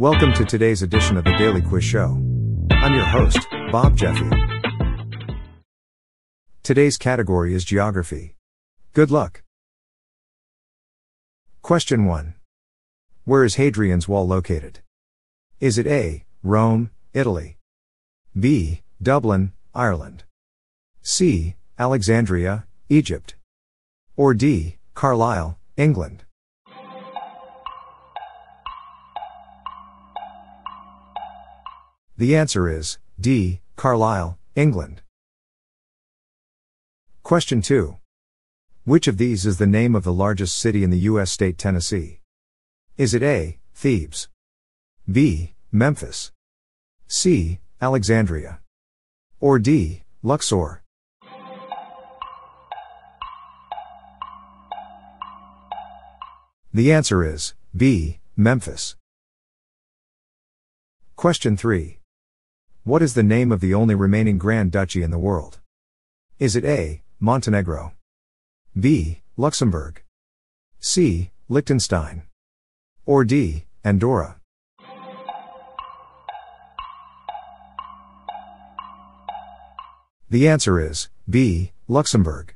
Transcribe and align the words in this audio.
Welcome 0.00 0.32
to 0.34 0.44
today's 0.44 0.82
edition 0.82 1.16
of 1.16 1.24
the 1.24 1.34
Daily 1.36 1.60
Quiz 1.60 1.82
Show. 1.82 2.10
I'm 2.70 2.94
your 2.94 3.04
host, 3.04 3.44
Bob 3.72 3.96
Jeffy. 3.96 4.30
Today's 6.62 6.96
category 6.96 7.52
is 7.52 7.64
Geography. 7.64 8.36
Good 8.92 9.10
luck. 9.10 9.42
Question 11.62 12.04
1. 12.04 12.34
Where 13.24 13.42
is 13.42 13.56
Hadrian's 13.56 14.06
Wall 14.06 14.24
located? 14.24 14.78
Is 15.58 15.78
it 15.78 15.88
A. 15.88 16.24
Rome, 16.44 16.92
Italy? 17.12 17.58
B. 18.38 18.82
Dublin, 19.02 19.52
Ireland? 19.74 20.22
C. 21.02 21.56
Alexandria, 21.76 22.68
Egypt? 22.88 23.34
Or 24.14 24.32
D. 24.32 24.76
Carlisle, 24.94 25.58
England? 25.76 26.22
The 32.18 32.34
answer 32.34 32.68
is 32.68 32.98
D. 33.20 33.60
Carlisle, 33.76 34.38
England. 34.56 35.02
Question 37.22 37.62
2. 37.62 37.96
Which 38.84 39.06
of 39.06 39.18
these 39.18 39.46
is 39.46 39.58
the 39.58 39.68
name 39.68 39.94
of 39.94 40.02
the 40.02 40.12
largest 40.12 40.58
city 40.58 40.82
in 40.82 40.90
the 40.90 41.06
U.S. 41.10 41.30
state 41.30 41.58
Tennessee? 41.58 42.18
Is 42.96 43.14
it 43.14 43.22
A. 43.22 43.58
Thebes? 43.72 44.28
B. 45.08 45.54
Memphis? 45.70 46.32
C. 47.06 47.60
Alexandria? 47.80 48.58
Or 49.38 49.60
D. 49.60 50.02
Luxor? 50.24 50.82
The 56.74 56.92
answer 56.92 57.22
is 57.22 57.54
B. 57.76 58.18
Memphis. 58.36 58.96
Question 61.14 61.56
3. 61.56 61.97
What 62.84 63.02
is 63.02 63.14
the 63.14 63.22
name 63.22 63.52
of 63.52 63.60
the 63.60 63.74
only 63.74 63.94
remaining 63.94 64.38
Grand 64.38 64.72
Duchy 64.72 65.02
in 65.02 65.10
the 65.10 65.18
world? 65.18 65.58
Is 66.38 66.56
it 66.56 66.64
A. 66.64 67.02
Montenegro? 67.20 67.92
B. 68.78 69.22
Luxembourg? 69.36 70.02
C. 70.80 71.30
Liechtenstein? 71.48 72.22
Or 73.04 73.24
D. 73.24 73.64
Andorra? 73.84 74.36
The 80.30 80.46
answer 80.46 80.78
is 80.78 81.08
B. 81.28 81.72
Luxembourg. 81.88 82.54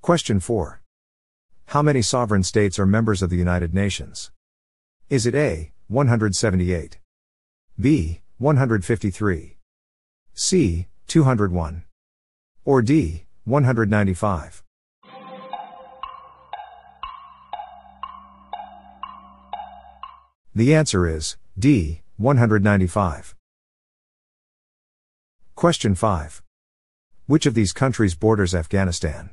Question 0.00 0.40
4. 0.40 0.82
How 1.66 1.80
many 1.80 2.02
sovereign 2.02 2.42
states 2.42 2.78
are 2.78 2.86
members 2.86 3.22
of 3.22 3.30
the 3.30 3.36
United 3.36 3.72
Nations? 3.72 4.30
Is 5.08 5.26
it 5.26 5.34
A. 5.34 5.72
178? 5.88 6.98
B. 7.80 8.20
153? 8.38 9.56
C. 10.32 10.86
201? 11.08 11.82
Or 12.64 12.82
D. 12.82 13.24
195? 13.44 14.62
The 20.54 20.72
answer 20.72 21.08
is 21.08 21.36
D. 21.58 22.02
195. 22.16 23.34
Question 25.56 25.96
5. 25.96 26.42
Which 27.26 27.44
of 27.44 27.54
these 27.54 27.72
countries 27.72 28.14
borders 28.14 28.54
Afghanistan? 28.54 29.30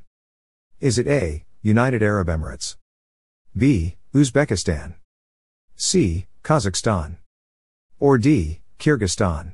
Is 0.80 0.98
it 0.98 1.06
A. 1.06 1.46
United 1.62 2.02
Arab 2.02 2.28
Emirates? 2.28 2.76
B. 3.56 3.98
Uzbekistan? 4.16 4.96
C. 5.76 6.26
Kazakhstan? 6.44 7.18
Or 8.02 8.18
D. 8.18 8.62
Kyrgyzstan? 8.80 9.52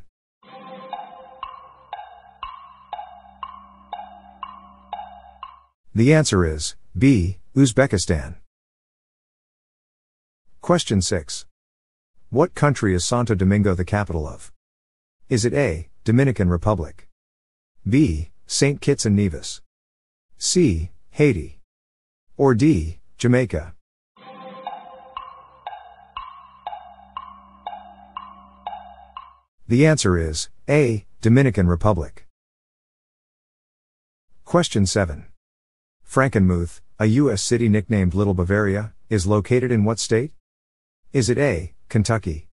The 5.94 6.13
answer 6.13 6.46
is 6.46 6.78
B. 6.97 7.40
Uzbekistan. 7.58 8.35
Question 10.62 11.02
6. 11.02 11.46
What 12.30 12.56
country 12.56 12.96
is 12.96 13.03
Santo 13.03 13.35
Domingo 13.35 13.75
the 13.75 13.84
capital 13.84 14.25
of? 14.25 14.53
Is 15.28 15.44
it 15.44 15.53
A. 15.53 15.90
Dominican 16.06 16.47
Republic? 16.47 17.09
B. 17.85 18.31
St. 18.46 18.79
Kitts 18.79 19.06
and 19.06 19.18
Nevis? 19.18 19.62
C. 20.38 20.91
Haiti? 21.12 21.59
Or 22.38 22.53
D. 22.56 23.00
Jamaica? 23.18 23.74
The 29.69 29.85
answer 29.85 30.17
is 30.17 30.47
A. 30.69 31.05
Dominican 31.19 31.67
Republic. 31.67 32.25
Question 34.45 34.85
7. 34.85 35.25
Frankenmuth, 36.09 36.79
a 36.97 37.07
U.S. 37.07 37.41
city 37.41 37.67
nicknamed 37.67 38.13
Little 38.13 38.33
Bavaria, 38.33 38.94
is 39.09 39.28
located 39.28 39.69
in 39.69 39.83
what 39.83 40.00
state? 40.00 40.31
Is 41.11 41.29
it 41.29 41.38
A. 41.38 41.73
Kentucky? 41.89 42.47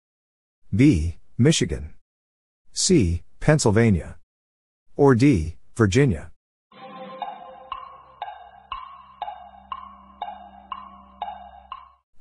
B. 0.74 1.18
Michigan? 1.38 1.94
C. 2.72 3.22
Pennsylvania? 3.38 4.16
Or 4.96 5.14
D. 5.14 5.54
Virginia? 5.76 6.32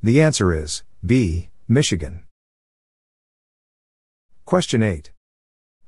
The 0.03 0.21
answer 0.21 0.53
is 0.53 0.83
B. 1.03 1.49
Michigan. 1.67 2.25
Question 4.45 4.83
8. 4.83 5.11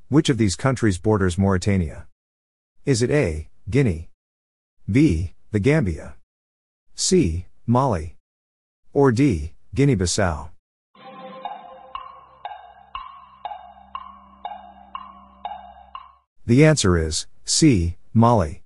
Which 0.08 0.30
of 0.30 0.38
these 0.38 0.56
countries 0.56 0.98
borders 0.98 1.38
Mauritania? 1.38 2.08
Is 2.86 3.02
it 3.02 3.12
A. 3.12 3.50
Guinea? 3.70 4.10
B. 4.90 5.34
The 5.52 5.60
Gambia? 5.60 6.16
C. 6.96 7.48
Mali? 7.68 8.16
Or 8.94 9.12
D. 9.12 9.54
Guinea 9.74 9.98
Bissau? 9.98 10.52
The 16.46 16.64
answer 16.64 16.98
is 16.98 17.28
C. 17.44 17.98
Mali. 18.14 18.62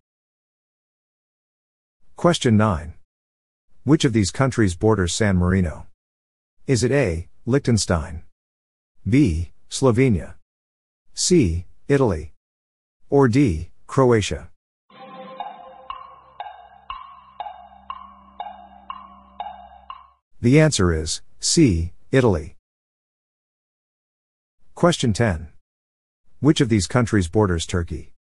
Question 2.15 2.57
9. 2.57 2.93
Which 3.85 4.05
of 4.05 4.13
these 4.13 4.29
countries 4.29 4.75
borders 4.75 5.15
San 5.15 5.37
Marino? 5.37 5.87
Is 6.67 6.83
it 6.83 6.91
A. 6.91 7.27
Liechtenstein? 7.47 8.21
B. 9.09 9.51
Slovenia? 9.69 10.33
C. 11.13 11.65
Italy? 11.87 12.33
Or 13.09 13.27
D. 13.27 13.69
Croatia? 13.85 14.49
The 20.41 20.59
answer 20.59 20.91
is 20.91 21.21
C. 21.39 21.93
Italy. 22.11 22.55
Question 24.73 25.13
10. 25.13 25.49
Which 26.39 26.61
of 26.61 26.69
these 26.69 26.87
countries 26.87 27.27
borders 27.27 27.67
Turkey? 27.67 28.13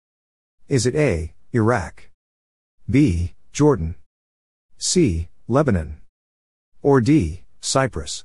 Is 0.69 0.85
it 0.85 0.95
A. 0.95 1.33
Iraq? 1.55 2.11
B. 2.91 3.35
Jordan? 3.53 3.95
C. 4.77 5.29
Lebanon? 5.47 6.03
Or 6.83 7.01
D. 7.01 7.45
Cyprus? 7.61 8.25